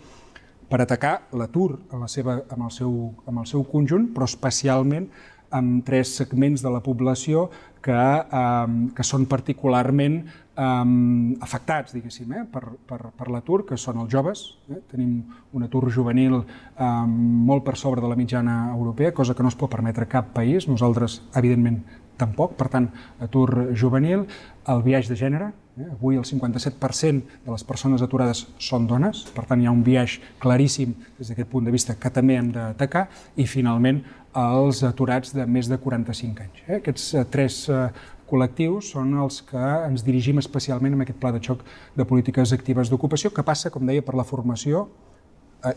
[0.70, 2.94] Per atacar l'atur en, la seva, en, el seu,
[3.30, 5.10] en el seu conjunt, però especialment
[5.54, 7.50] amb tres segments de la població
[7.84, 14.02] que, eh, que són particularment eh, afectats, diguéssim, eh, per, per, per l'atur, que són
[14.04, 14.46] els joves.
[14.70, 14.80] Eh?
[14.92, 15.18] Tenim
[15.54, 19.60] un atur juvenil eh, molt per sobre de la mitjana europea, cosa que no es
[19.60, 20.68] pot permetre cap país.
[20.70, 21.84] Nosaltres, evidentment,
[22.24, 22.56] tampoc.
[22.60, 22.90] Per tant,
[23.24, 24.26] atur juvenil,
[24.72, 25.88] el viatge de gènere, Eh?
[25.90, 30.22] Avui el 57% de les persones aturades són dones, per tant hi ha un viatge
[30.42, 34.04] claríssim des d'aquest punt de vista que també hem d'atacar, i finalment
[34.38, 36.62] els aturats de més de 45 anys.
[36.68, 36.78] Eh?
[36.78, 37.88] Aquests eh, tres eh,
[38.30, 41.66] col·lectius són els que ens dirigim especialment amb aquest pla de xoc
[41.98, 44.88] de polítiques actives d'ocupació, que passa, com deia, per la formació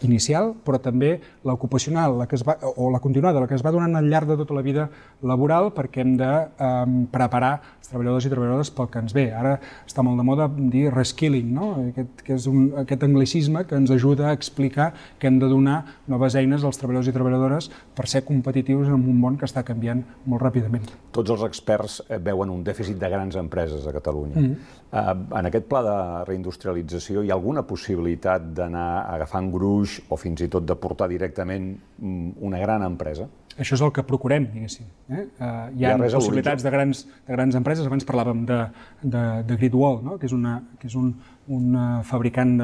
[0.03, 3.73] inicial, però també l'ocupacional, la que es va, o la continuada, la que es va
[3.75, 4.89] donant al llarg de tota la vida
[5.23, 7.53] laboral, perquè hem de eh, preparar
[7.87, 9.27] els treballadors i treballadores pel que ens ve.
[9.37, 11.71] Ara està molt de moda dir reskilling, no?
[11.93, 15.79] aquest, que és un, aquest anglicisme que ens ajuda a explicar que hem de donar
[16.11, 20.03] noves eines als treballadors i treballadores per ser competitius en un món que està canviant
[20.27, 20.91] molt ràpidament.
[21.15, 24.35] Tots els experts eh, veuen un dèficit de grans empreses a Catalunya.
[24.41, 24.85] Mm -hmm.
[24.93, 25.97] En aquest pla de
[26.29, 31.73] reindustrialització hi ha alguna possibilitat d'anar agafant gruix o fins i tot de portar directament
[31.99, 33.27] mm, una gran empresa?
[33.57, 34.85] Això és el que procurem, diguéssim.
[35.09, 35.23] Eh?
[35.41, 35.47] Uh,
[35.79, 37.87] hi ha, hi ha possibilitats de grans, de grans empreses.
[37.89, 38.59] Abans parlàvem de,
[39.03, 40.19] de, de Gridwall, no?
[40.21, 41.15] que és, una, que és un,
[41.49, 42.57] un uh, fabricant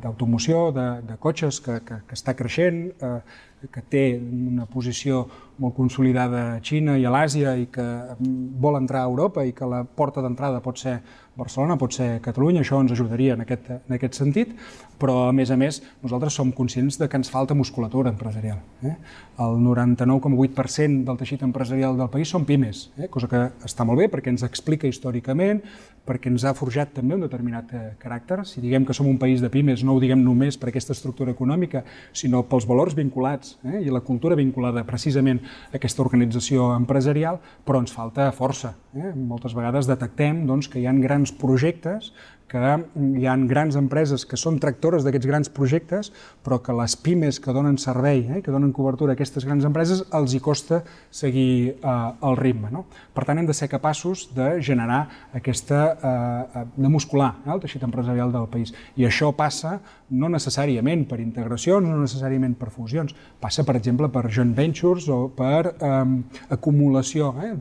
[0.00, 3.20] d'automoció, de, de, de, de cotxes que, que, que està creixent, uh,
[3.68, 5.26] que té una posició
[5.60, 7.84] molt consolidada a Xina i a l'Àsia i que
[8.20, 11.00] vol entrar a Europa i que la porta d'entrada pot ser
[11.38, 14.54] Barcelona, pot ser Catalunya, això ens ajudaria en aquest, en aquest sentit,
[15.00, 18.58] però a més a més nosaltres som conscients de que ens falta musculatura empresarial.
[18.84, 18.96] Eh?
[19.40, 23.08] El 99,8% del teixit empresarial del país són pimes, eh?
[23.08, 25.62] cosa que està molt bé perquè ens explica històricament,
[26.10, 28.40] perquè ens ha forjat també un determinat eh, caràcter.
[28.48, 31.34] Si diguem que som un país de pimes, no ho diguem només per aquesta estructura
[31.36, 31.84] econòmica,
[32.16, 37.82] sinó pels valors vinculats eh, i la cultura vinculada precisament a aquesta organització empresarial, però
[37.84, 38.74] ens falta força.
[38.96, 39.12] Eh?
[39.14, 42.14] Moltes vegades detectem doncs, que hi ha grans projectes
[42.50, 46.10] que hi ha grans empreses que són tractores d'aquests grans projectes,
[46.42, 50.02] però que les pimes que donen servei, eh, que donen cobertura a aquestes grans empreses,
[50.16, 50.80] els hi costa
[51.14, 51.94] seguir eh,
[52.26, 52.72] el ritme.
[52.74, 52.84] No?
[53.14, 55.04] Per tant, hem de ser capaços de generar
[55.36, 58.74] aquesta, eh, de muscular eh, el teixit empresarial del país.
[58.98, 59.78] I això passa
[60.10, 65.22] no necessàriament per integracions, no necessàriament per fusions, passa, per exemple, per joint ventures o
[65.38, 66.04] per eh,
[66.50, 67.54] acumulació eh,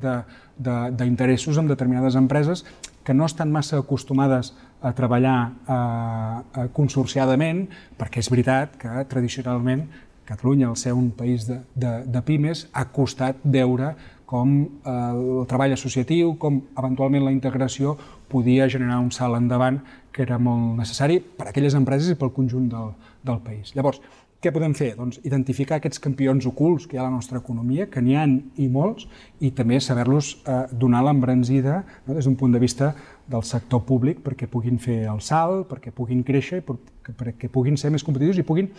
[0.60, 2.66] d'interessos amb determinades empreses
[3.08, 4.52] que no estan massa acostumades
[4.84, 7.66] a treballar eh, consorciadament,
[7.98, 9.88] perquè és veritat que tradicionalment
[10.30, 13.96] Catalunya, al ser un país de, de, de pimes, ha costat veure
[14.30, 17.96] com eh, el treball associatiu, com eventualment la integració
[18.30, 19.80] podia generar un salt endavant
[20.14, 22.92] que era molt necessari per a aquelles empreses i pel conjunt del,
[23.26, 23.74] del país.
[23.74, 24.04] Llavors,
[24.40, 24.94] què podem fer?
[24.96, 28.38] Doncs identificar aquests campions ocults que hi ha a la nostra economia, que n'hi han
[28.56, 29.08] i molts,
[29.44, 32.94] i també saber-los eh, donar l'embranzida no, des d'un punt de vista
[33.28, 38.06] del sector públic perquè puguin fer el salt, perquè puguin créixer, perquè puguin ser més
[38.08, 38.72] competitius i puguin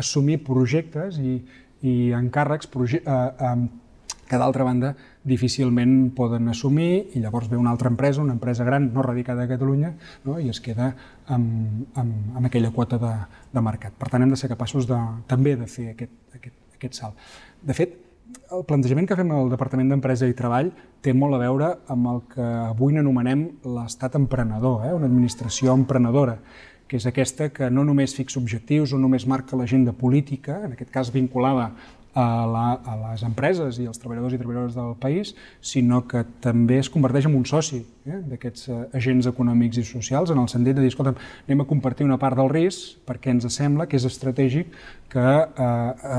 [0.00, 1.36] assumir projectes i,
[1.84, 3.56] i encàrrecs proje eh, eh,
[4.28, 4.94] que d'altra banda
[5.28, 9.50] difícilment poden assumir i llavors ve una altra empresa, una empresa gran no radicada a
[9.50, 9.92] Catalunya
[10.24, 10.38] no?
[10.40, 10.94] i es queda
[11.26, 13.12] amb, amb, amb aquella quota de,
[13.52, 13.92] de mercat.
[13.98, 14.98] Per tant, hem de ser capaços de,
[15.28, 17.28] també de fer aquest, aquest, aquest salt.
[17.60, 17.98] De fet,
[18.56, 20.72] el plantejament que fem al Departament d'Empresa i Treball
[21.04, 23.46] té molt a veure amb el que avui anomenem
[23.76, 24.92] l'estat emprenedor, eh?
[24.96, 26.38] una administració emprenedora,
[26.88, 30.92] que és aquesta que no només fixa objectius o només marca l'agenda política, en aquest
[30.92, 31.70] cas vinculada
[32.14, 36.78] a, la, a les empreses i als treballadors i treballadores del país, sinó que també
[36.82, 40.76] es converteix en un soci eh, d'aquests eh, agents econòmics i socials, en el sentit
[40.76, 41.16] de dir, escolta'm,
[41.48, 44.74] anem a compartir una part del risc perquè ens sembla que és estratègic
[45.12, 45.72] que eh,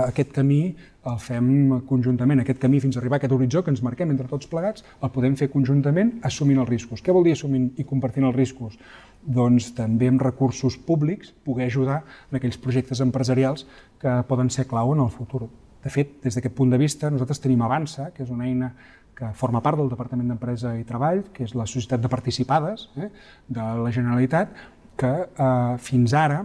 [0.07, 0.63] aquest camí
[1.03, 1.47] el fem
[1.87, 2.41] conjuntament.
[2.43, 5.11] Aquest camí fins a arribar a aquest horitzó que ens marquem entre tots plegats, el
[5.11, 7.03] podem fer conjuntament assumint els riscos.
[7.03, 8.77] Què vol dir assumint i compartint els riscos?
[9.23, 12.01] Doncs també amb recursos públics poder ajudar
[12.31, 13.67] en aquells projectes empresarials
[13.99, 15.49] que poden ser clau en el futur.
[15.83, 18.71] De fet, des d'aquest punt de vista, nosaltres tenim Avança, que és una eina
[19.13, 23.09] que forma part del Departament d'Empresa i Treball, que és la societat de participades eh,
[23.47, 24.53] de la Generalitat,
[24.97, 26.43] que eh, fins ara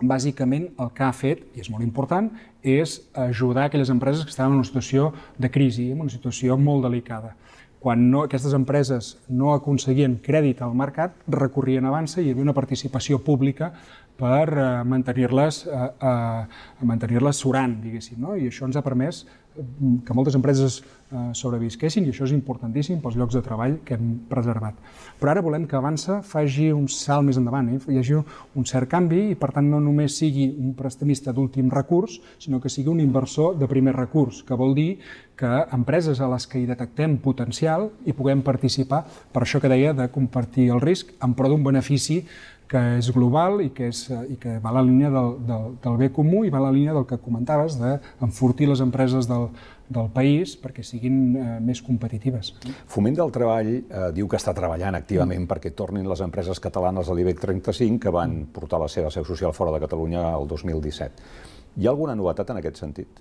[0.00, 2.30] bàsicament el que ha fet, i és molt important,
[2.62, 6.86] és ajudar aquelles empreses que estaven en una situació de crisi, en una situació molt
[6.86, 7.34] delicada.
[7.80, 12.44] Quan no, aquestes empreses no aconseguien crèdit al mercat, recorrien a Avança i hi havia
[12.44, 13.72] una participació pública
[14.20, 18.20] per eh, mantenir-les eh, eh, mantenir surant, diguéssim.
[18.20, 18.36] No?
[18.36, 19.24] I això ens ha permès
[20.04, 24.12] que moltes empreses eh, sobrevisquessin i això és importantíssim pels llocs de treball que hem
[24.30, 24.76] preservat.
[25.18, 27.80] Però ara volem que Avança faci un salt més endavant, eh?
[27.90, 32.20] hi hagi un cert canvi i per tant no només sigui un prestamista d'últim recurs,
[32.38, 34.90] sinó que sigui un inversor de primer recurs, que vol dir
[35.40, 39.02] que empreses a les que hi detectem potencial hi puguem participar,
[39.32, 42.22] per això que deia de compartir el risc en pro d'un benefici
[42.70, 45.96] que és global i que, és, i que va a la línia del, del, del
[45.98, 49.48] bé comú i va a la línia del que comentaves, d'enfortir les empreses del,
[49.90, 52.52] del país perquè siguin eh, més competitives.
[52.90, 55.50] Foment del Treball eh, diu que està treballant activament mm.
[55.50, 59.56] perquè tornin les empreses catalanes a l'IBEC 35 que van portar la seva seu social
[59.56, 61.26] fora de Catalunya el 2017.
[61.80, 63.18] Hi ha alguna novetat en aquest sentit?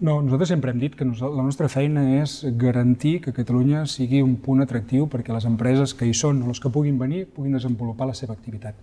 [0.00, 4.32] No, nosaltres sempre hem dit que la nostra feina és garantir que Catalunya sigui un
[4.42, 8.08] punt atractiu perquè les empreses que hi són o les que puguin venir puguin desenvolupar
[8.08, 8.74] la seva activitat.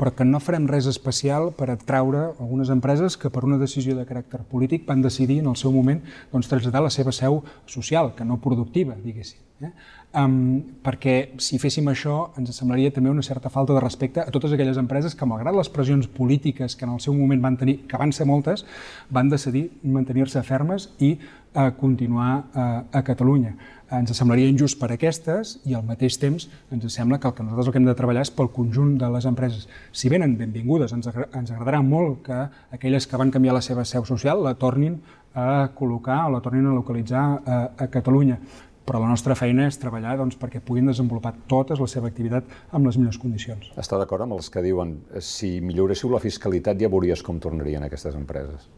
[0.00, 4.06] Però que no farem res especial per atraure algunes empreses que per una decisió de
[4.08, 6.00] caràcter polític van decidir en el seu moment
[6.32, 9.44] doncs, traslladar la seva seu social, que no productiva, diguéssim.
[9.60, 9.70] Eh?
[10.14, 14.52] Um, perquè si féssim això ens semblaria també una certa falta de respecte a totes
[14.54, 17.98] aquelles empreses que, malgrat les pressions polítiques que en el seu moment van tenir, que
[17.98, 18.62] van ser moltes,
[19.10, 23.56] van decidir mantenir-se fermes i uh, continuar uh, a Catalunya.
[23.94, 27.72] Ens semblaria injust per aquestes i al mateix temps ens sembla que el que nosaltres
[27.72, 29.66] el que hem de treballar és pel conjunt de les empreses.
[29.90, 32.38] Si venen benvingudes, ens, ens agradarà molt que
[32.78, 35.00] aquelles que van canviar la seva seu social la tornin
[35.34, 38.38] a col·locar o la tornin a localitzar a, a Catalunya
[38.84, 42.86] però la nostra feina és treballar doncs, perquè puguin desenvolupar tota la seva activitat amb
[42.88, 43.70] les millors condicions.
[43.80, 48.16] Està d'acord amb els que diuen si milloréssiu la fiscalitat ja veuries com tornarien aquestes
[48.18, 48.68] empreses?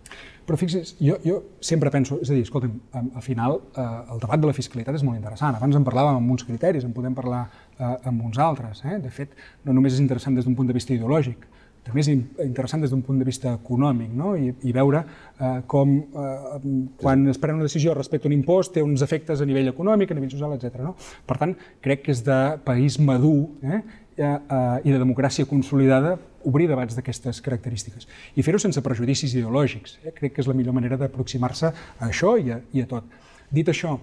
[0.46, 4.38] Però fixis, jo, jo sempre penso, és a dir, escolta'm, al final eh, el debat
[4.38, 5.58] de la fiscalitat és molt interessant.
[5.58, 8.84] Abans en parlàvem amb uns criteris, en podem parlar eh, amb uns altres.
[8.86, 9.00] Eh?
[9.02, 9.34] De fet,
[9.66, 11.42] no només és interessant des d'un punt de vista ideològic,
[11.86, 14.34] també és interessant des d'un punt de vista econòmic no?
[14.36, 16.58] I, i veure eh, com eh,
[17.00, 20.10] quan es pren una decisió respecte a un impost té uns efectes a nivell econòmic,
[20.10, 20.80] a nivell social, etc.
[20.82, 20.96] No?
[21.26, 23.82] Per tant, crec que és de país madur eh,
[24.18, 24.34] eh,
[24.82, 29.98] i de democràcia consolidada obrir debats d'aquestes característiques i fer-ho sense prejudicis ideològics.
[30.04, 30.14] Eh?
[30.16, 33.06] Crec que és la millor manera d'aproximar-se a això i a, i a tot.
[33.54, 33.98] Dit això,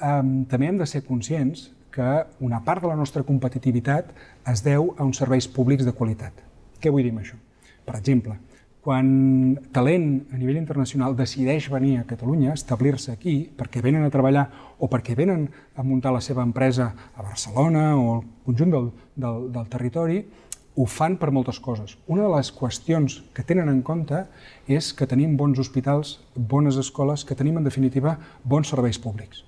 [0.00, 2.10] eh, també hem de ser conscients que
[2.44, 4.10] una part de la nostra competitivitat
[4.46, 6.47] es deu a uns serveis públics de qualitat
[6.80, 7.38] què vull dir amb això?
[7.86, 8.36] Per exemple,
[8.88, 14.46] quan talent a nivell internacional decideix venir a Catalunya, establir-se aquí, perquè venen a treballar
[14.78, 19.48] o perquè venen a muntar la seva empresa a Barcelona o al conjunt del, del,
[19.52, 20.22] del territori,
[20.78, 21.96] ho fan per moltes coses.
[22.06, 24.22] Una de les qüestions que tenen en compte
[24.70, 28.14] és que tenim bons hospitals, bones escoles, que tenim, en definitiva,
[28.44, 29.42] bons serveis públics.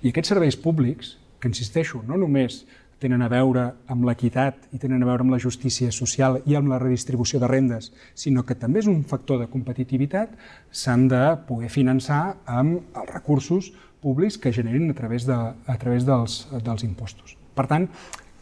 [0.00, 2.62] I aquests serveis públics, que insisteixo, no només
[3.02, 6.70] tenen a veure amb l'equitat i tenen a veure amb la justícia social i amb
[6.72, 10.34] la redistribució de rendes, sinó que també és un factor de competitivitat,
[10.70, 13.72] s'han de poder finançar amb els recursos
[14.04, 17.38] públics que generin a través, de, a través dels, dels impostos.
[17.54, 17.88] Per tant,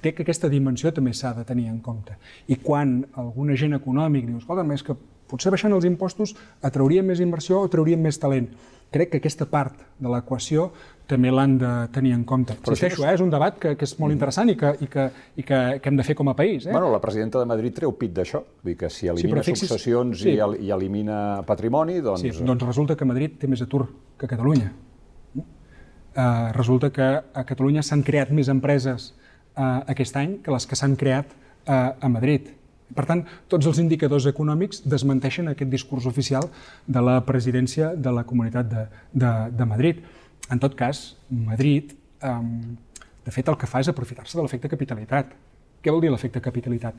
[0.02, 2.18] té que aquesta dimensió també s'ha de tenir en compte.
[2.50, 4.96] I quan algun agent econòmic diu, escolta, més que
[5.30, 6.34] potser baixant els impostos
[6.66, 8.50] atrauríem més inversió o trauríem més talent,
[8.92, 10.70] crec que aquesta part de l'equació
[11.12, 12.54] també l'han de tenir en compte.
[12.62, 13.14] Però Insisteixo, eh?
[13.16, 15.90] és un debat que, que és molt interessant i, que, i, que, i que, que
[15.90, 16.66] hem de fer com a país.
[16.66, 16.72] Eh?
[16.72, 19.68] Bueno, la presidenta de Madrid treu pit d'això, vull dir que si elimina sí, fixis,
[19.68, 20.36] successions sí.
[20.36, 22.24] i, el, i elimina patrimoni, doncs...
[22.24, 23.84] Sí, doncs resulta que Madrid té més atur
[24.20, 24.70] que Catalunya.
[26.12, 29.12] Uh, resulta que a Catalunya s'han creat més empreses
[29.56, 32.52] uh, aquest any que les que s'han creat uh, a Madrid.
[32.96, 36.48] Per tant, tots els indicadors econòmics desmenteixen aquest discurs oficial
[36.86, 40.02] de la presidència de la Comunitat de, de, de Madrid.
[40.50, 41.94] En tot cas, Madrid,
[42.26, 42.76] um,
[43.24, 45.32] de fet, el que fa és aprofitar-se de l'efecte capitalitat.
[45.82, 46.96] Què vol dir l'efecte capitalitat?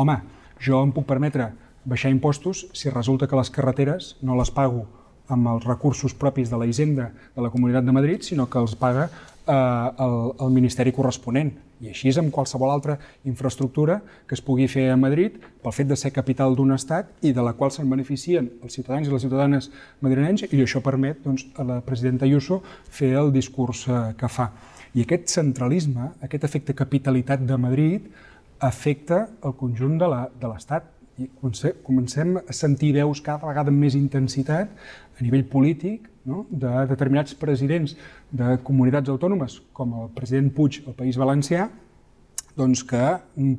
[0.00, 0.18] Home,
[0.62, 1.50] jo em puc permetre
[1.84, 4.86] baixar impostos si resulta que les carreteres no les pago
[5.32, 8.74] amb els recursos propis de la Hisenda de la Comunitat de Madrid, sinó que els
[8.76, 9.08] paga
[9.46, 11.52] eh, el, el Ministeri corresponent.
[11.82, 15.88] I així és amb qualsevol altra infraestructura que es pugui fer a Madrid pel fet
[15.90, 19.24] de ser capital d'un estat i de la qual se'n beneficien els ciutadans i les
[19.26, 24.30] ciutadanes madrilenys i això permet doncs, a la presidenta Ayuso fer el discurs eh, que
[24.30, 24.52] fa.
[24.94, 28.10] I aquest centralisme, aquest efecte capitalitat de Madrid,
[28.62, 30.06] afecta el conjunt de
[30.46, 30.86] l'Estat
[31.20, 31.26] i
[31.84, 34.70] comencem a sentir veus cada vegada amb més intensitat
[35.22, 36.42] a nivell polític no?
[36.50, 37.94] de determinats presidents
[38.34, 41.68] de comunitats autònomes, com el president Puig al País Valencià,
[42.58, 43.00] doncs que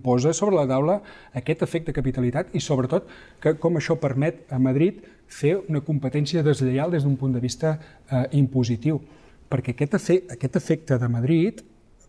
[0.05, 0.99] posa sobre la taula
[1.33, 3.07] aquest efecte capitalitat i sobretot
[3.41, 7.79] que com això permet a Madrid fer una competència deslleial des d'un punt de vista
[7.79, 9.01] eh, impositiu.
[9.49, 11.63] Perquè aquest, aquest efecte de Madrid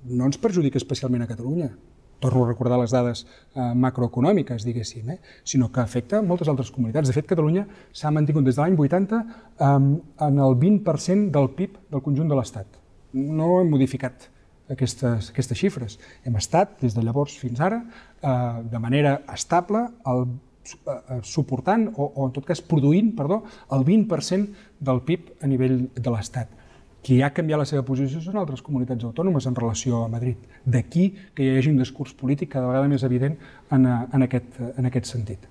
[0.04, 1.70] no ens perjudica especialment a Catalunya
[2.20, 7.08] torno a recordar les dades eh, macroeconòmiques, diguéssim, eh, sinó que afecta moltes altres comunitats.
[7.08, 11.76] De fet, Catalunya s'ha mantingut des de l'any 80 eh, en el 20% del PIB
[11.90, 12.80] del conjunt de l'Estat.
[13.14, 14.30] No hem modificat
[14.70, 15.98] aquestes, aquestes xifres.
[16.24, 17.82] Hem estat, des de llavors fins ara,
[18.22, 18.34] eh,
[18.72, 20.26] de manera estable, el,
[20.74, 25.80] eh, suportant, o, o en tot cas produint, perdó, el 20% del PIB a nivell
[25.94, 26.60] de l'Estat
[27.04, 30.40] qui ha canviat la seva posició són altres comunitats autònomes en relació a Madrid.
[30.64, 33.36] D'aquí que hi hagi un discurs polític cada vegada més evident
[33.70, 35.44] en, en, aquest, en aquest sentit.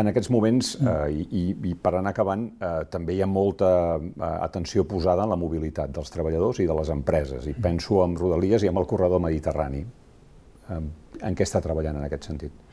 [0.00, 4.30] En aquests moments, eh, i, i per anar acabant, eh, també hi ha molta eh,
[4.48, 8.64] atenció posada en la mobilitat dels treballadors i de les empreses, i penso en Rodalies
[8.64, 9.84] i en el corredor mediterrani.
[9.84, 10.80] Eh,
[11.20, 12.69] en què està treballant en aquest sentit?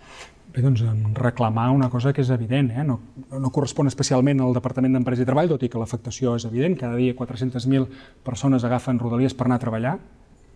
[0.53, 0.81] Bé, doncs
[1.17, 2.85] reclamar una cosa que és evident, eh?
[2.87, 2.99] no,
[3.29, 6.97] no correspon especialment al Departament d'Empresa i Treball, tot i que l'afectació és evident, cada
[6.97, 7.85] dia 400.000
[8.25, 9.97] persones agafen rodalies per anar a treballar,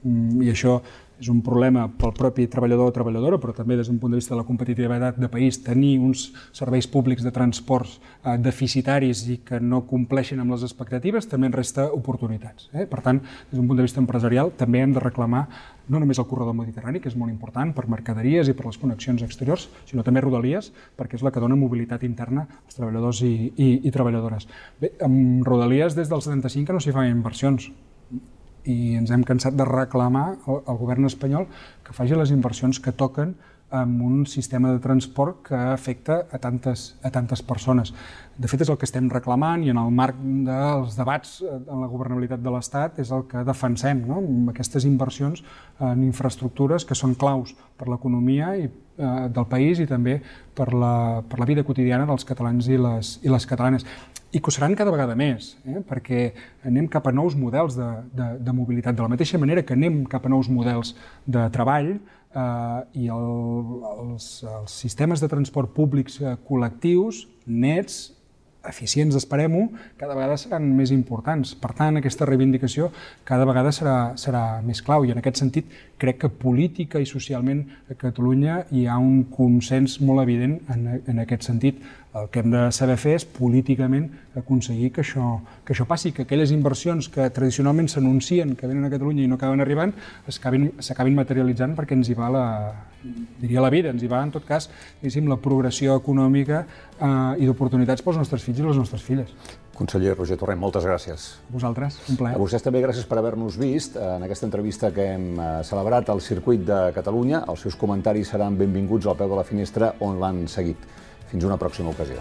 [0.01, 0.79] Mm, i això
[1.21, 4.33] és un problema pel propi treballador o treballadora, però també des d'un punt de vista
[4.33, 9.59] de la competitivitat de país, tenir uns serveis públics de transports eh, deficitaris i que
[9.61, 12.71] no compleixin amb les expectatives també en resta oportunitats.
[12.73, 12.87] Eh?
[12.89, 15.45] Per tant, des d'un punt de vista empresarial, també hem de reclamar
[15.91, 19.21] no només el corredor mediterrani, que és molt important per mercaderies i per les connexions
[19.25, 23.71] exteriors, sinó també Rodalies, perquè és la que dona mobilitat interna als treballadors i, i,
[23.85, 24.47] i treballadores.
[24.81, 27.69] Bé, amb Rodalies des del 75 no s'hi fan inversions,
[28.69, 31.47] i ens hem cansat de reclamar al, govern espanyol
[31.85, 33.35] que faci les inversions que toquen
[33.71, 37.93] amb un sistema de transport que afecta a tantes, a tantes persones.
[38.37, 41.89] De fet, és el que estem reclamant i en el marc dels debats en la
[41.89, 44.19] governabilitat de l'Estat és el que defensem, no?
[44.19, 45.43] amb aquestes inversions
[45.79, 50.19] en infraestructures que són claus per l'economia i eh, del país i també
[50.55, 53.87] per la, per la vida quotidiana dels catalans i les, i les catalanes
[54.31, 55.81] i que ho seran cada vegada més, eh?
[55.87, 56.31] perquè
[56.67, 60.05] anem cap a nous models de, de, de mobilitat, de la mateixa manera que anem
[60.11, 60.95] cap a nous models
[61.27, 61.97] de treball
[62.35, 63.27] eh, i el,
[63.91, 68.11] els, els sistemes de transport públics eh, col·lectius nets
[68.67, 69.63] eficients, esperem-ho,
[69.97, 71.55] cada vegada seran més importants.
[71.57, 72.91] Per tant, aquesta reivindicació
[73.25, 75.71] cada vegada serà, serà més clau i en aquest sentit
[76.01, 81.23] crec que política i socialment a Catalunya hi ha un consens molt evident en, en
[81.25, 81.81] aquest sentit.
[82.11, 86.25] El que hem de saber fer és políticament aconseguir que això, que això passi, que
[86.25, 89.93] aquelles inversions que tradicionalment s'anuncien que venen a Catalunya i no acaben arribant
[90.27, 92.45] s'acabin materialitzant perquè ens hi va la,
[93.39, 94.67] diria la vida, ens hi va en tot cas
[95.31, 96.65] la progressió econòmica
[96.99, 99.31] eh, i d'oportunitats pels nostres fills i les nostres filles.
[99.77, 101.27] Conseller Roger Torrent, moltes gràcies.
[101.47, 102.35] A vosaltres, un plaer.
[102.35, 106.19] A vostès també gràcies per haver-nos vist en aquesta entrevista que hem eh, celebrat al
[106.21, 107.45] Circuit de Catalunya.
[107.47, 110.91] Els seus comentaris seran benvinguts al peu de la finestra on l'han seguit.
[111.31, 112.19] Fins una pròxima ocasió.